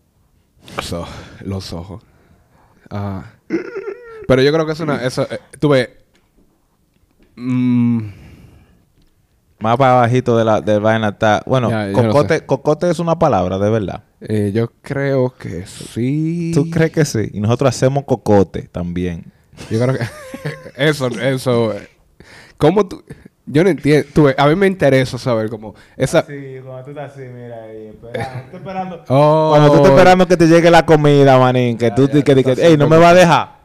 [0.82, 1.06] So-
[1.44, 2.02] los ojos.
[4.26, 5.02] Pero yo creo que es una...
[5.04, 5.88] Eso, eh, tú ves...
[7.36, 7.98] mm,
[9.60, 11.42] Más para abajito de la, de vaina está...
[11.46, 14.04] Bueno, Ya, cocote, cocote es una palabra, de verdad.
[14.20, 16.52] eh, yo creo que sí.
[16.54, 17.30] ¿Tú crees que sí?
[17.32, 19.32] Y nosotros hacemos cocote también.
[19.70, 20.04] Yo creo que...
[20.76, 21.72] eso, eso...
[21.74, 21.88] eh,
[22.56, 23.02] ¿Cómo tú...?
[23.50, 24.06] Yo no entiendo.
[24.14, 25.74] Tú a mí me interesa saber cómo...
[25.96, 26.22] Esa...
[26.22, 28.38] Sí, cuando tú estás así, mira ahí, esperando.
[28.44, 29.04] Estoy esperando.
[29.08, 29.48] Oh.
[29.50, 32.52] Cuando tú estás esperando que te llegue la comida, manín, que tú ya, que, que,
[32.66, 33.58] ey, no me va a dejar.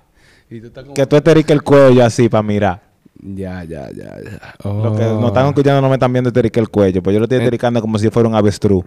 [0.50, 2.82] Y tú como- Que tú esteriques el cuello así para mirar.
[3.22, 4.54] Ya, ya, ya, ya.
[4.64, 5.20] Los que Oh.
[5.20, 7.42] no están escuchando no me están viendo esterique el cuello, pues yo lo estoy Eh.
[7.42, 8.84] estericando como si fuera un avestruz.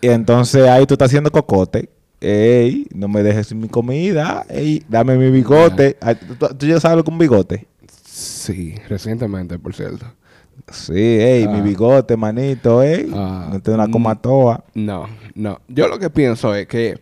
[0.00, 1.88] Y entonces ahí tú estás haciendo cocote.
[2.20, 4.44] Ey, no me dejes sin mi comida.
[4.48, 5.96] Ey, dame mi bigote.
[6.00, 7.66] Ay, ¿Tú, tú- tú ya sabes lo que es un bigote?
[8.04, 10.06] Sí, recientemente, por cierto.
[10.70, 11.50] Sí, ey, Ah.
[11.52, 13.10] mi bigote, manito, ey.
[13.14, 13.48] Ah.
[13.52, 13.90] no te una Mm.
[13.90, 14.64] comatoa.
[14.74, 15.60] No, no.
[15.68, 16.98] Yo lo que pienso es que...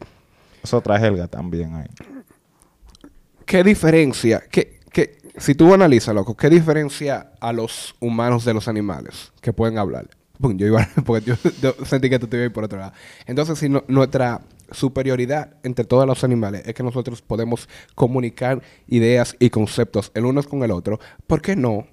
[0.62, 1.87] Es otra helga también ahí.
[3.45, 4.42] ¿Qué diferencia?
[4.51, 9.53] ¿Qué, qué, si tú analizas, loco, ¿qué diferencia a los humanos de los animales que
[9.53, 10.09] pueden hablar?
[10.40, 12.92] Pum, yo iba, porque yo, yo sentí que tú te ibas por otro lado.
[13.27, 14.40] Entonces, si no- nuestra
[14.73, 20.42] superioridad entre todos los animales es que nosotros podemos comunicar ideas y conceptos el uno
[20.42, 20.99] con el otro.
[21.29, 21.87] ¿Por qué no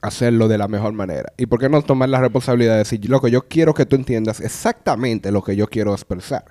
[0.00, 1.32] hacerlo de la mejor manera?
[1.36, 4.40] ¿Y por qué no tomar la responsabilidad de decir, loco, yo quiero que tú entiendas
[4.40, 6.44] exactamente lo que yo quiero expresar?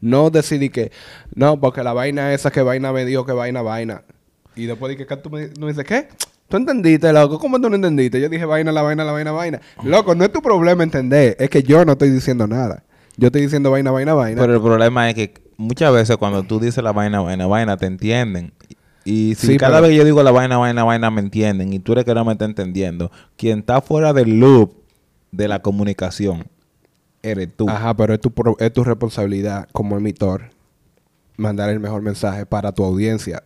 [0.00, 0.92] No decidir que,
[1.34, 4.02] no, porque la vaina esa que vaina me dijo que vaina, vaina.
[4.56, 6.08] Y después de que tú me no dices, ¿qué?
[6.48, 7.38] ¿Tú entendiste, loco?
[7.38, 8.20] ¿Cómo tú no entendiste?
[8.20, 9.60] Yo dije vaina, la vaina, la vaina, vaina.
[9.82, 11.36] Loco, no es tu problema entender.
[11.38, 12.84] Es que yo no estoy diciendo nada.
[13.16, 14.40] Yo estoy diciendo vaina, vaina, vaina.
[14.40, 17.86] Pero el problema es que muchas veces cuando tú dices la vaina, vaina, vaina, te
[17.86, 18.52] entienden.
[19.04, 21.72] Y si Sí, cada pero- vez que yo digo la vaina, vaina, vaina, me entienden
[21.72, 24.72] y tú eres que no me está entendiendo, quien está fuera del loop
[25.32, 26.46] de la comunicación
[27.22, 27.68] eres tú.
[27.68, 30.50] Ajá, pero es tu, pro- es tu responsabilidad como emitor
[31.36, 33.42] mandar el mejor mensaje para tu audiencia.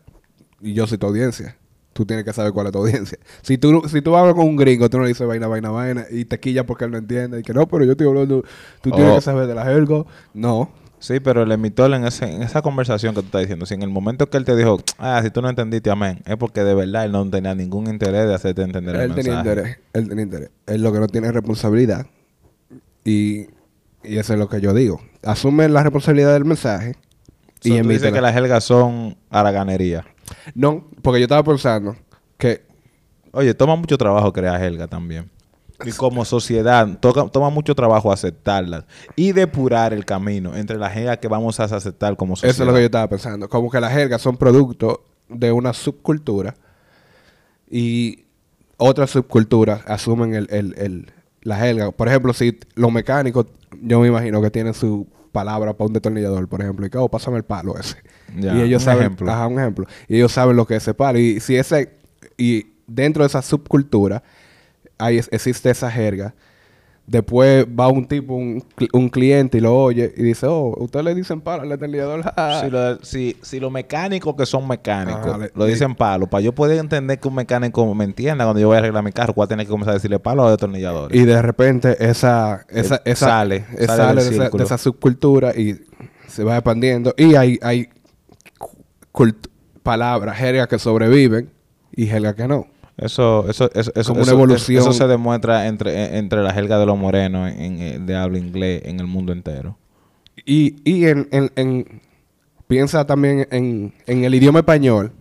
[0.61, 1.57] Y yo soy tu audiencia.
[1.93, 3.19] Tú tienes que saber cuál es tu audiencia.
[3.43, 6.05] Si tú, si tú hablas con un gringo, tú no le dices vaina, vaina, vaina,
[6.11, 7.41] y te quilla porque él no entiende.
[7.41, 8.45] Y que no, pero yo estoy hablando,
[8.83, 9.15] tú tienes Oh.
[9.17, 10.05] que saber de la jerga.
[10.35, 10.71] No.
[11.01, 13.83] Sí, pero el emitor en, ese- en esa conversación que tú estás diciendo, si en
[13.83, 16.75] el momento que él te dijo, ah, si tú no entendiste, amén, es porque de
[16.75, 19.51] verdad él no tenía ningún interés de hacerte entender el Él tenía mensaje.
[19.51, 19.79] interés.
[19.93, 20.51] Él tenía interés.
[20.67, 22.07] Él lo que no tiene es responsabilidad.
[23.05, 23.47] Y,
[24.03, 25.01] y eso es lo que yo digo.
[25.23, 26.97] Asume la responsabilidad del mensaje.
[27.61, 30.05] So, y tú dices que las jergas son haraganería.
[30.55, 31.97] No, porque yo estaba pensando
[32.37, 32.67] que
[33.33, 35.31] Oye, toma mucho trabajo crear jerga también.
[35.85, 41.19] Y como sociedad, toca- toma mucho trabajo aceptarlas y depurar el camino entre las jergas
[41.19, 42.55] que vamos a aceptar como sociedad.
[42.55, 43.49] Eso es lo que yo estaba pensando.
[43.49, 46.55] Como que las jergas son producto de una subcultura
[47.71, 48.25] y
[48.77, 51.13] otras subculturas asumen el, el, el-
[51.43, 51.93] la jerga.
[51.93, 53.47] Por ejemplo, si los mecánicos,
[53.81, 57.09] yo me imagino que tienen su palabra para un destornillador, por ejemplo, y que, oh,
[57.09, 57.97] pásame el palo ese.
[58.37, 59.31] Ya, y ellos un saben, ejemplo.
[59.31, 59.87] ajá, un ejemplo.
[60.09, 61.19] Y ellos saben lo que es ese palo.
[61.19, 61.97] Y si ese,
[62.37, 64.23] y dentro de esa subcultura,
[64.99, 66.35] ahí es- existe esa jerga.
[67.07, 71.15] Después va un tipo, un, un cliente y lo oye y dice, oh, usted le
[71.15, 72.21] dicen palo al destornillador.
[72.37, 72.61] Ah.
[72.65, 76.43] Si, lo- si- si los mecánicos que son mecánicos Ajá, le- lo dicen palo, para
[76.43, 79.33] yo poder entender que un mecánico me entienda cuando yo voy a arreglar mi carro,
[79.33, 81.19] voy a tener que comenzar a decirle palo a los destornilladores.
[81.19, 85.57] Y de repente esa, esa, Eh, esa sale, eh, sale de, esa, de esa subcultura
[85.57, 85.81] y
[86.27, 87.15] se va expandiendo.
[87.17, 87.89] Y hay, hay
[89.83, 91.51] palabras, jergas que sobreviven
[91.97, 92.67] y jergas que no.
[92.99, 94.83] Eso, eso, eso, eso, Como una eso- evolución.
[94.83, 98.39] eso se demuestra entre, eh, entre la jerga de los morenos en, en- de habla
[98.39, 99.79] inglés en el mundo entero.
[100.45, 102.01] Y, y en, en- en-
[102.67, 105.13] piensa también en, en el idioma español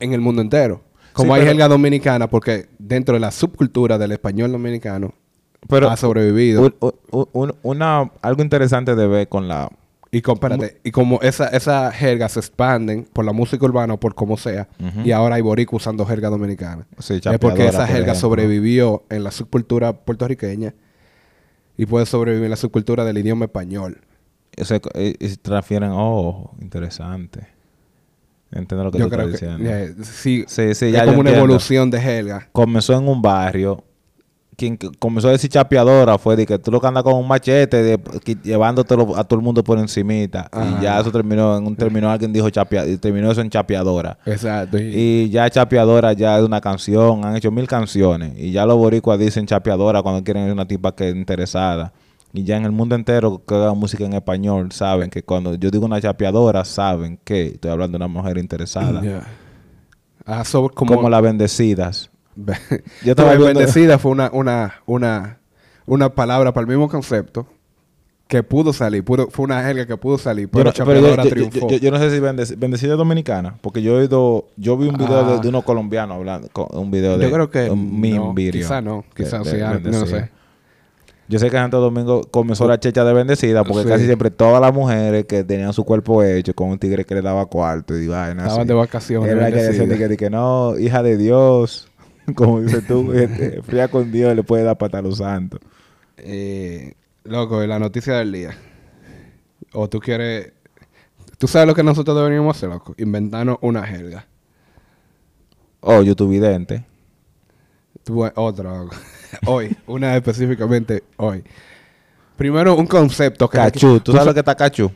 [0.00, 0.82] en el mundo entero.
[1.12, 5.14] Como Sí, hay pero- jerga dominicana, porque dentro de la subcultura del español dominicano
[5.68, 6.72] Pero ha sobrevivido.
[6.80, 9.70] un- un- una, algo interesante de ver con la...
[10.16, 14.14] Y, compárate, y como esa, esa jerga se expanden por la música urbana o por
[14.14, 14.68] como sea,
[15.04, 16.86] y ahora hay boricua usando jerga dominicana.
[16.98, 18.14] Sí, es porque esa por jerga ejemplo.
[18.14, 20.74] sobrevivió en la subcultura puertorriqueña
[21.76, 24.00] y puede sobrevivir en la subcultura del idioma español.
[24.56, 25.90] Se, eh, y se transfieren...
[25.92, 27.48] Oh, interesante.
[28.52, 30.04] Entiendo lo que Yo tú creo estás que diciendo.
[30.04, 31.38] sí, Sí, sí, es ya yo como una entiendo.
[31.46, 32.48] evolución de jerga.
[32.52, 33.82] comenzó en un barrio.
[34.56, 37.82] Quien comenzó a decir chapeadora fue de que tú lo que andas con un machete
[37.82, 40.48] de, que- llevándotelo a todo el mundo por encimita.
[40.52, 40.78] Ajá.
[40.78, 44.16] Y ya eso terminó en un término, alguien dijo chapea, y terminó eso en chapeadora.
[44.26, 44.78] Exacto.
[44.78, 48.34] Y, Y ya chapeadora ya es una canción, han hecho mil canciones.
[48.38, 51.92] Y ya los boricuas dicen chapeadora cuando quieren una tipa que es interesada.
[52.32, 55.70] Y ya en el mundo entero que haga música en español saben que cuando yo
[55.70, 59.00] digo una chapeadora, saben que estoy hablando de una mujer interesada.
[60.26, 62.10] Ah, sobre- como, Como las bendecidas.
[63.04, 65.38] Yo viendo- bendecida fue una, una, una,
[65.86, 67.46] una palabra para el mismo concepto
[68.26, 71.28] que pudo salir, pudo, fue una jerga que pudo salir, pero, Yo no, pero yo,
[71.30, 71.68] triunfó.
[71.68, 74.96] yo- yo no sé si bendec- bendecida dominicana, porque yo he oído, yo vi un
[74.96, 75.32] video Ah.
[75.34, 78.52] de, de unos colombianos hablando, con- un video de Yo creo que un no, video
[78.52, 80.30] quizá no, de- quizá de sí, ah, no sé.
[81.26, 83.88] Yo sé que Santo Domingo comenzó la checha de bendecida, porque Sí.
[83.88, 87.22] casi siempre todas las mujeres que tenían su cuerpo hecho con un tigre que le
[87.22, 90.28] daba cuarto y vainas Estaban así, de vacaciones, Era que decían de que, de que
[90.28, 91.88] no, hija de Dios,
[92.34, 95.60] como dices tú, este, fría con Dios le puede dar pata a los santos.
[96.16, 98.56] Eh, loco, la noticia del día.
[99.72, 100.52] O tú quieres...
[101.38, 102.94] Tú sabes lo que nosotros deberíamos hacer, loco.
[102.96, 104.26] Inventarnos una jerga.
[105.80, 106.84] Oh, YouTube vidente.
[108.04, 108.96] Tú- otra, loco.
[109.46, 109.76] hoy.
[109.86, 111.42] Una específicamente hoy.
[112.36, 113.58] Primero, un concepto que...
[113.58, 114.90] Cachú, ¿tú sabes sa- lo que está cachú?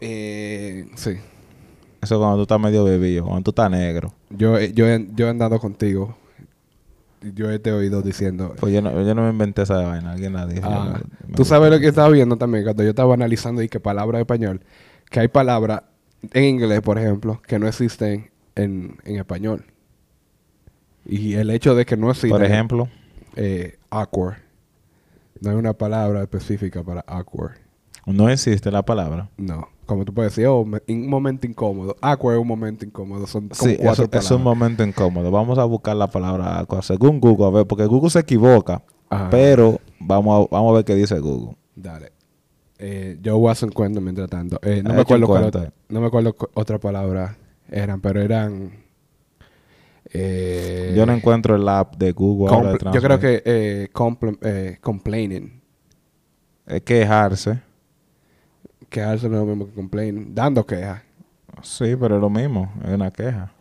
[0.00, 1.16] Eh, sí.
[2.04, 4.14] Eso cuando tú estás medio bebido, cuando tú estás negro.
[4.30, 6.16] Yo, he- yo, he, yo he andado contigo.
[7.34, 8.54] Yo he te oído diciendo...
[8.60, 10.66] Pues yo no, yo no me inventé esa vaina, alguien la dijo.
[10.70, 13.68] Ah, me- me Tú sabes lo que estaba viendo también cuando yo estaba analizando y
[13.68, 14.60] que palabras de español,
[15.10, 15.82] que hay palabras
[16.32, 19.64] en inglés, por ejemplo, que no existen en, en español.
[21.06, 22.88] Y el hecho de que no existen, Por ejemplo,
[23.36, 24.36] eh, awkward,
[25.40, 27.52] no hay una palabra específica para awkward.
[28.06, 29.28] No existe la palabra.
[29.38, 29.68] No.
[29.86, 31.94] Como tú puedes decir, oh, un momento incómodo.
[32.00, 33.26] Awkward es un momento incómodo.
[33.26, 35.30] Son como Sí, cuatro es un momento incómodo.
[35.30, 38.82] Vamos a buscar la palabra awkward según Google, a ver, porque Google se equivoca.
[39.10, 39.28] Ajá.
[39.30, 41.56] Pero vamos a, vamos a ver qué dice Google.
[41.76, 42.12] Dale.
[42.78, 44.58] Eh, yo voy a hacer un cuento mientras tanto.
[44.62, 47.36] Eh, no, me acuerdo cuál otra- no me acuerdo cu- otra palabra
[47.70, 48.72] eran, pero eran...
[50.12, 55.60] eh, Yo no encuentro el app de Google ahora de yo creo que compl- complaining.
[56.66, 57.60] Es quejarse.
[58.94, 60.32] Quejarse no es lo mismo que complaining.
[60.34, 61.02] Dando quejas.
[61.62, 62.72] Sí, pero es lo mismo.
[62.84, 63.52] Es una queja.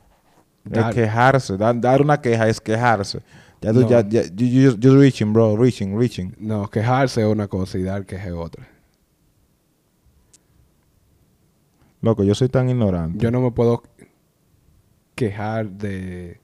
[0.64, 1.58] Dar- Es quejarse.
[1.58, 3.20] Dar, dar una queja es quejarse.
[3.60, 3.90] Ya tú, No.
[3.90, 5.58] ya, ya, you, you- you're reaching, bro.
[5.58, 6.34] Reaching, reaching.
[6.38, 8.68] No, quejarse es una cosa y dar queja es otra.
[12.02, 13.18] Loco, yo soy tan ignorante.
[13.18, 13.82] Yo no me puedo
[15.16, 16.40] quejar de...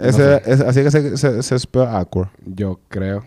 [0.00, 2.28] Ese, no así que se, se, se spell awkward.
[2.44, 3.24] Yo creo.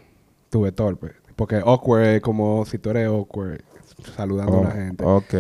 [0.50, 1.12] Tuve torpe.
[1.36, 3.62] Porque awkward es como si tú eres awkward
[4.15, 5.04] saludando a Oh, la gente.
[5.06, 5.34] ok.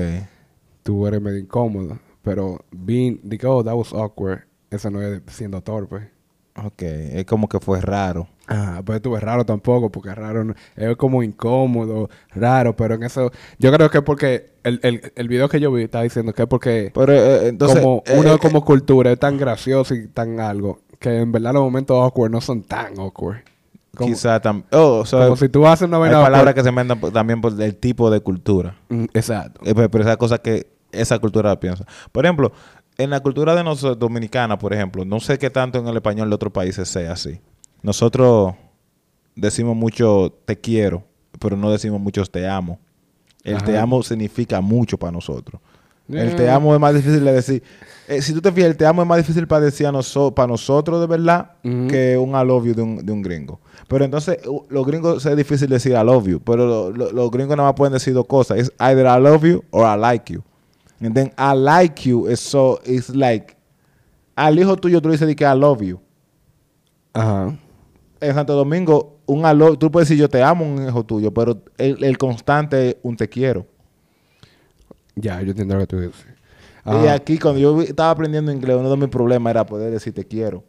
[0.83, 1.99] Tú eres medio incómodo.
[2.23, 4.41] Pero being, digo, oh, that was awkward.
[4.69, 6.09] Eso no es siendo torpe.
[6.55, 6.81] Ok.
[6.83, 8.27] Es como que fue raro.
[8.47, 13.03] Ah, pues tú es raro tampoco, porque raro no- es como incómodo, raro, pero en
[13.03, 16.33] eso, yo creo que es porque el, el, el video que yo vi está diciendo
[16.33, 17.79] que es porque Pero eh, entonces.
[17.79, 21.53] como eh, uno eh, como cultura es tan gracioso y tan algo, que en verdad
[21.53, 23.39] los momentos awkward no son tan awkward.
[23.95, 24.65] Como, Quizá también.
[24.71, 26.99] Oh, o sea, como si tú haces una hay vaina palabras awkward- que se inventan
[27.11, 28.75] también por el tipo de cultura.
[28.89, 29.59] Mm, Exacto.
[29.65, 31.85] Eh, Pero pero esa cosa que esa cultura piensa.
[32.11, 32.51] Por ejemplo,
[32.97, 36.29] en la cultura de nosotros dominicana, por ejemplo, no sé qué tanto en el español
[36.29, 37.39] de otros países sea así.
[37.81, 38.53] Nosotros
[39.35, 41.03] decimos mucho te quiero,
[41.39, 42.79] pero no decimos mucho te amo.
[43.43, 45.59] El te amo significa mucho para nosotros.
[46.13, 46.49] El te Eh.
[46.49, 47.63] amo es más difícil de decir.
[48.07, 50.33] Eh, si tú te fijas, el te amo es más difícil para decir a noso-
[50.33, 53.59] para nosotros de verdad que un I love you de un, de un gringo.
[53.87, 54.37] Pero entonces,
[54.69, 57.75] los gringos es difícil decir I love you, pero lo- lo- los gringos nada más
[57.75, 58.57] pueden decir dos cosas.
[58.57, 60.41] Es either I love you or I like you.
[61.01, 63.55] And then I like you is so, it's like,
[64.35, 65.99] al hijo tuyo tú le dices que I love you.
[67.13, 67.55] Ajá.
[68.19, 71.33] En Santo Domingo, un I love, tú puedes decir yo te amo un hijo tuyo,
[71.33, 73.65] pero el, el constante es un te quiero.
[75.15, 76.25] Ya, yo entiendo lo que tú dices.
[76.85, 77.13] Y Ajá.
[77.13, 80.63] aquí, cuando yo estaba aprendiendo inglés, uno de mis problemas era poder decir te quiero.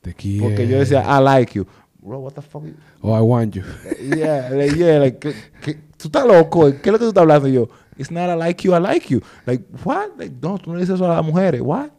[0.00, 0.46] Te quiero.
[0.46, 1.66] Porque yo decía, I like you.
[2.00, 2.64] Bro, what the fuck?
[3.00, 3.62] Oh, I want you.
[4.16, 6.66] Yeah, like, yeah, like, ¿qué- qué- tú estás loco.
[6.82, 7.46] ¿Qué es lo que tú estás hablando?
[7.48, 9.20] Y yo, it's not I like you, I like you.
[9.46, 10.08] Like, what?
[10.18, 11.60] Like, no, tú no dices eso a las mujeres.
[11.60, 11.90] What?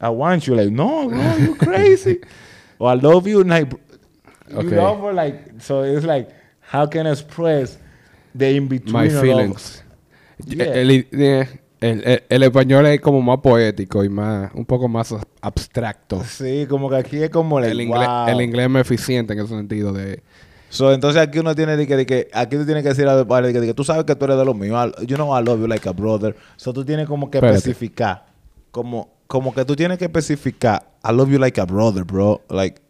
[0.00, 0.54] I want you.
[0.54, 2.20] Like, no, bro, you crazy.
[2.78, 3.42] or I love you.
[3.42, 3.72] Like,
[4.50, 4.76] you Okay.
[4.76, 5.14] love her.
[5.14, 6.28] Like, so it's like,
[6.60, 7.78] how can I express
[8.34, 8.92] the in between?
[8.92, 9.82] My of all- feelings.
[10.46, 10.74] Yeah.
[10.74, 10.90] El,
[11.80, 16.22] el- el- español es como más poético y más, un poco más abstracto.
[16.24, 18.28] Sí, como que aquí es como El inglés, wow.
[18.28, 20.22] el inglés es más eficiente en ese sentido de...
[20.70, 23.16] So, entonces aquí uno tiene de que, de que aquí tú tienes que decir a
[23.16, 24.74] de que, de que tú sabes que tú eres de lo mío.
[24.84, 26.36] I- You know I love you like a brother.
[26.56, 27.58] So tú tienes como que Espérate.
[27.58, 28.26] especificar.
[28.70, 30.90] Como, como que tú tienes que especificar.
[31.02, 32.42] I love you like a brother, bro.
[32.50, 32.82] Like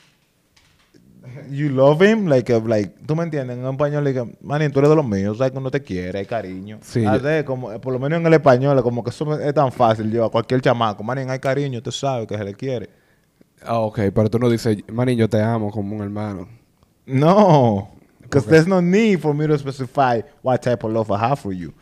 [1.50, 4.90] you love him like a- like tú me entiendes en español like man tú eres
[4.90, 7.92] de los míos sabes que uno te quiere hay cariño Sí, Ah, como eh, por
[7.92, 11.02] lo menos en el español como que eso es tan fácil yo a cualquier chamaco
[11.02, 12.88] man hay cariño tú sabes que se le quiere
[13.64, 16.46] Ah, ok, pero tú no dices, manín, yo te amo como un hermano.
[17.06, 18.50] No, because Okay.
[18.50, 21.72] there's no need for me to specify what type of love I have for you.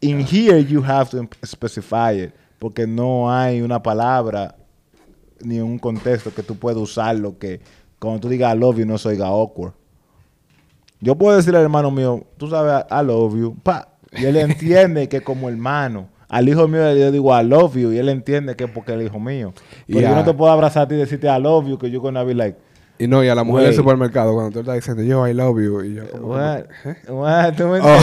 [0.00, 4.54] In here, you have to specify it, porque no hay una palabra
[5.40, 7.60] ni un contexto que tú puedas usarlo que
[8.08, 9.72] cuando tú digas I love you no se oiga awkward.
[11.00, 15.08] Yo puedo decirle al hermano mío, tú sabes, I love you, pa, y él entiende
[15.08, 16.08] que como hermano.
[16.28, 18.98] Al hijo mío yo digo I love you y él entiende que es porque es
[19.00, 19.52] el hijo mío.
[19.86, 22.00] Pero yo no te puedo abrazar a ti y decirte I love you que yo
[22.00, 22.56] gonna be like,
[22.98, 25.58] Y no, y a la mujer del supermercado, cuando tú estás diciendo, yo, I love
[25.60, 26.28] you, y yo como...
[26.28, 26.60] What?
[26.84, 26.96] ¿eh?
[27.08, 27.54] What?
[27.56, 27.98] ¿Tú me Oh.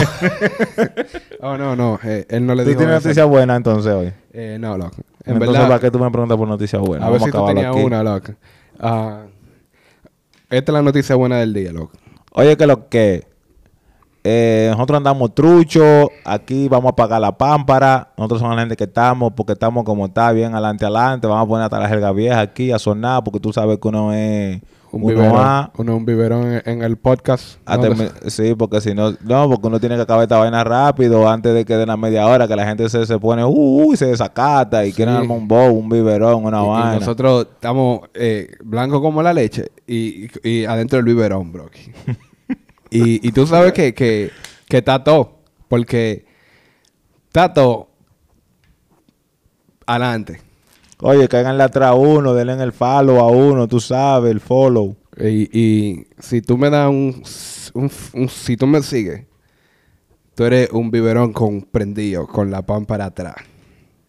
[1.42, 3.08] Oh, no, no, eh, él no le Tú dijo tienes eso.
[3.08, 4.12] noticia buena entonces hoy.
[4.32, 4.96] Eh, no, loco.
[5.24, 7.06] En entonces, verdad, ¿para qué tú me preguntas por noticia buena?
[7.06, 7.82] a ver Vamos si tú tenías aquí.
[7.84, 8.32] una, loco.
[8.78, 9.22] Ah,
[10.50, 11.92] esta es la noticia buena del día, loco.
[12.32, 13.26] Oye, que lo que
[14.22, 18.84] eh, nosotros andamos trucho, aquí vamos a pagar la pámpara, nosotros somos la gente que
[18.84, 22.40] estamos, porque estamos como está, bien adelante, adelante, vamos a poner hasta la jerga vieja
[22.40, 24.60] aquí a sonar, porque tú sabes que uno es
[24.92, 27.58] Un uno biberón, uno, un biberón en, en el podcast.
[27.64, 27.84] a ¿no?
[27.84, 31.54] termi- sí, porque si no, no, porque uno tiene que acabar esta vaina rápido antes
[31.54, 33.96] de que den la media hora, que la gente se, se pone, uh, uh, y
[33.96, 34.96] se desacata y Sí.
[34.96, 36.94] quieren armar un bow, un biberón, una Y- y, vaina.
[36.98, 41.70] nosotros estamos eh, blancos como la leche y, y- adentro del biberón, bro.
[42.90, 44.30] y, y tú sabes que, que,
[44.68, 45.38] que todo.
[45.68, 46.24] Porque
[47.54, 47.88] todo
[49.86, 50.40] adelante.
[51.02, 54.96] Oye, cáiganle atrás a uno, denle en el follow a uno, tú sabes, el follow.
[55.18, 57.22] Y, y si tú me das un,
[57.74, 59.24] un- un- Si tú me sigues,
[60.34, 63.36] tú eres un biberón con prendido, con la pan para atrás.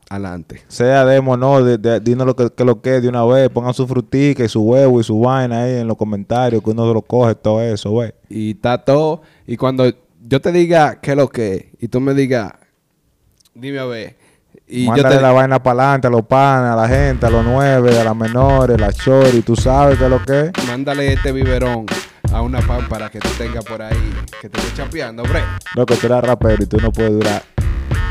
[0.10, 0.62] Adelante.
[0.68, 3.50] Sea demo, no, de, de- dinos lo que, que lo que es de una vez.
[3.50, 6.86] Pongan su frutica y su huevo y su vaina ahí en los comentarios, que uno
[6.88, 8.12] se lo coge, todo eso, güey.
[8.30, 9.22] Y está todo.
[9.48, 9.86] Y cuando
[10.28, 12.52] yo te diga qué es lo que es, y tú me digas,
[13.56, 14.18] dime a ver.
[14.74, 17.30] Y yo Mándale te la vaina para adelante a los panes, a la gente, a
[17.30, 20.68] los nueve, a las menores, a las chori, tú sabes qué es lo que es.
[20.68, 21.86] mándale este biberón
[22.32, 25.42] a una pan para que tú tengas por ahí, que te esté chapeando, bre.
[25.76, 27.44] Loco, tú eres rapero y tú no puedes durar.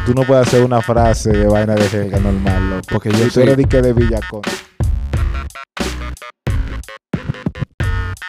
[0.04, 2.82] Tú no puedes hacer una frase de vaina de jerga normal, loco.
[2.92, 4.42] Porque yo tú soy- eres de que de Villacón.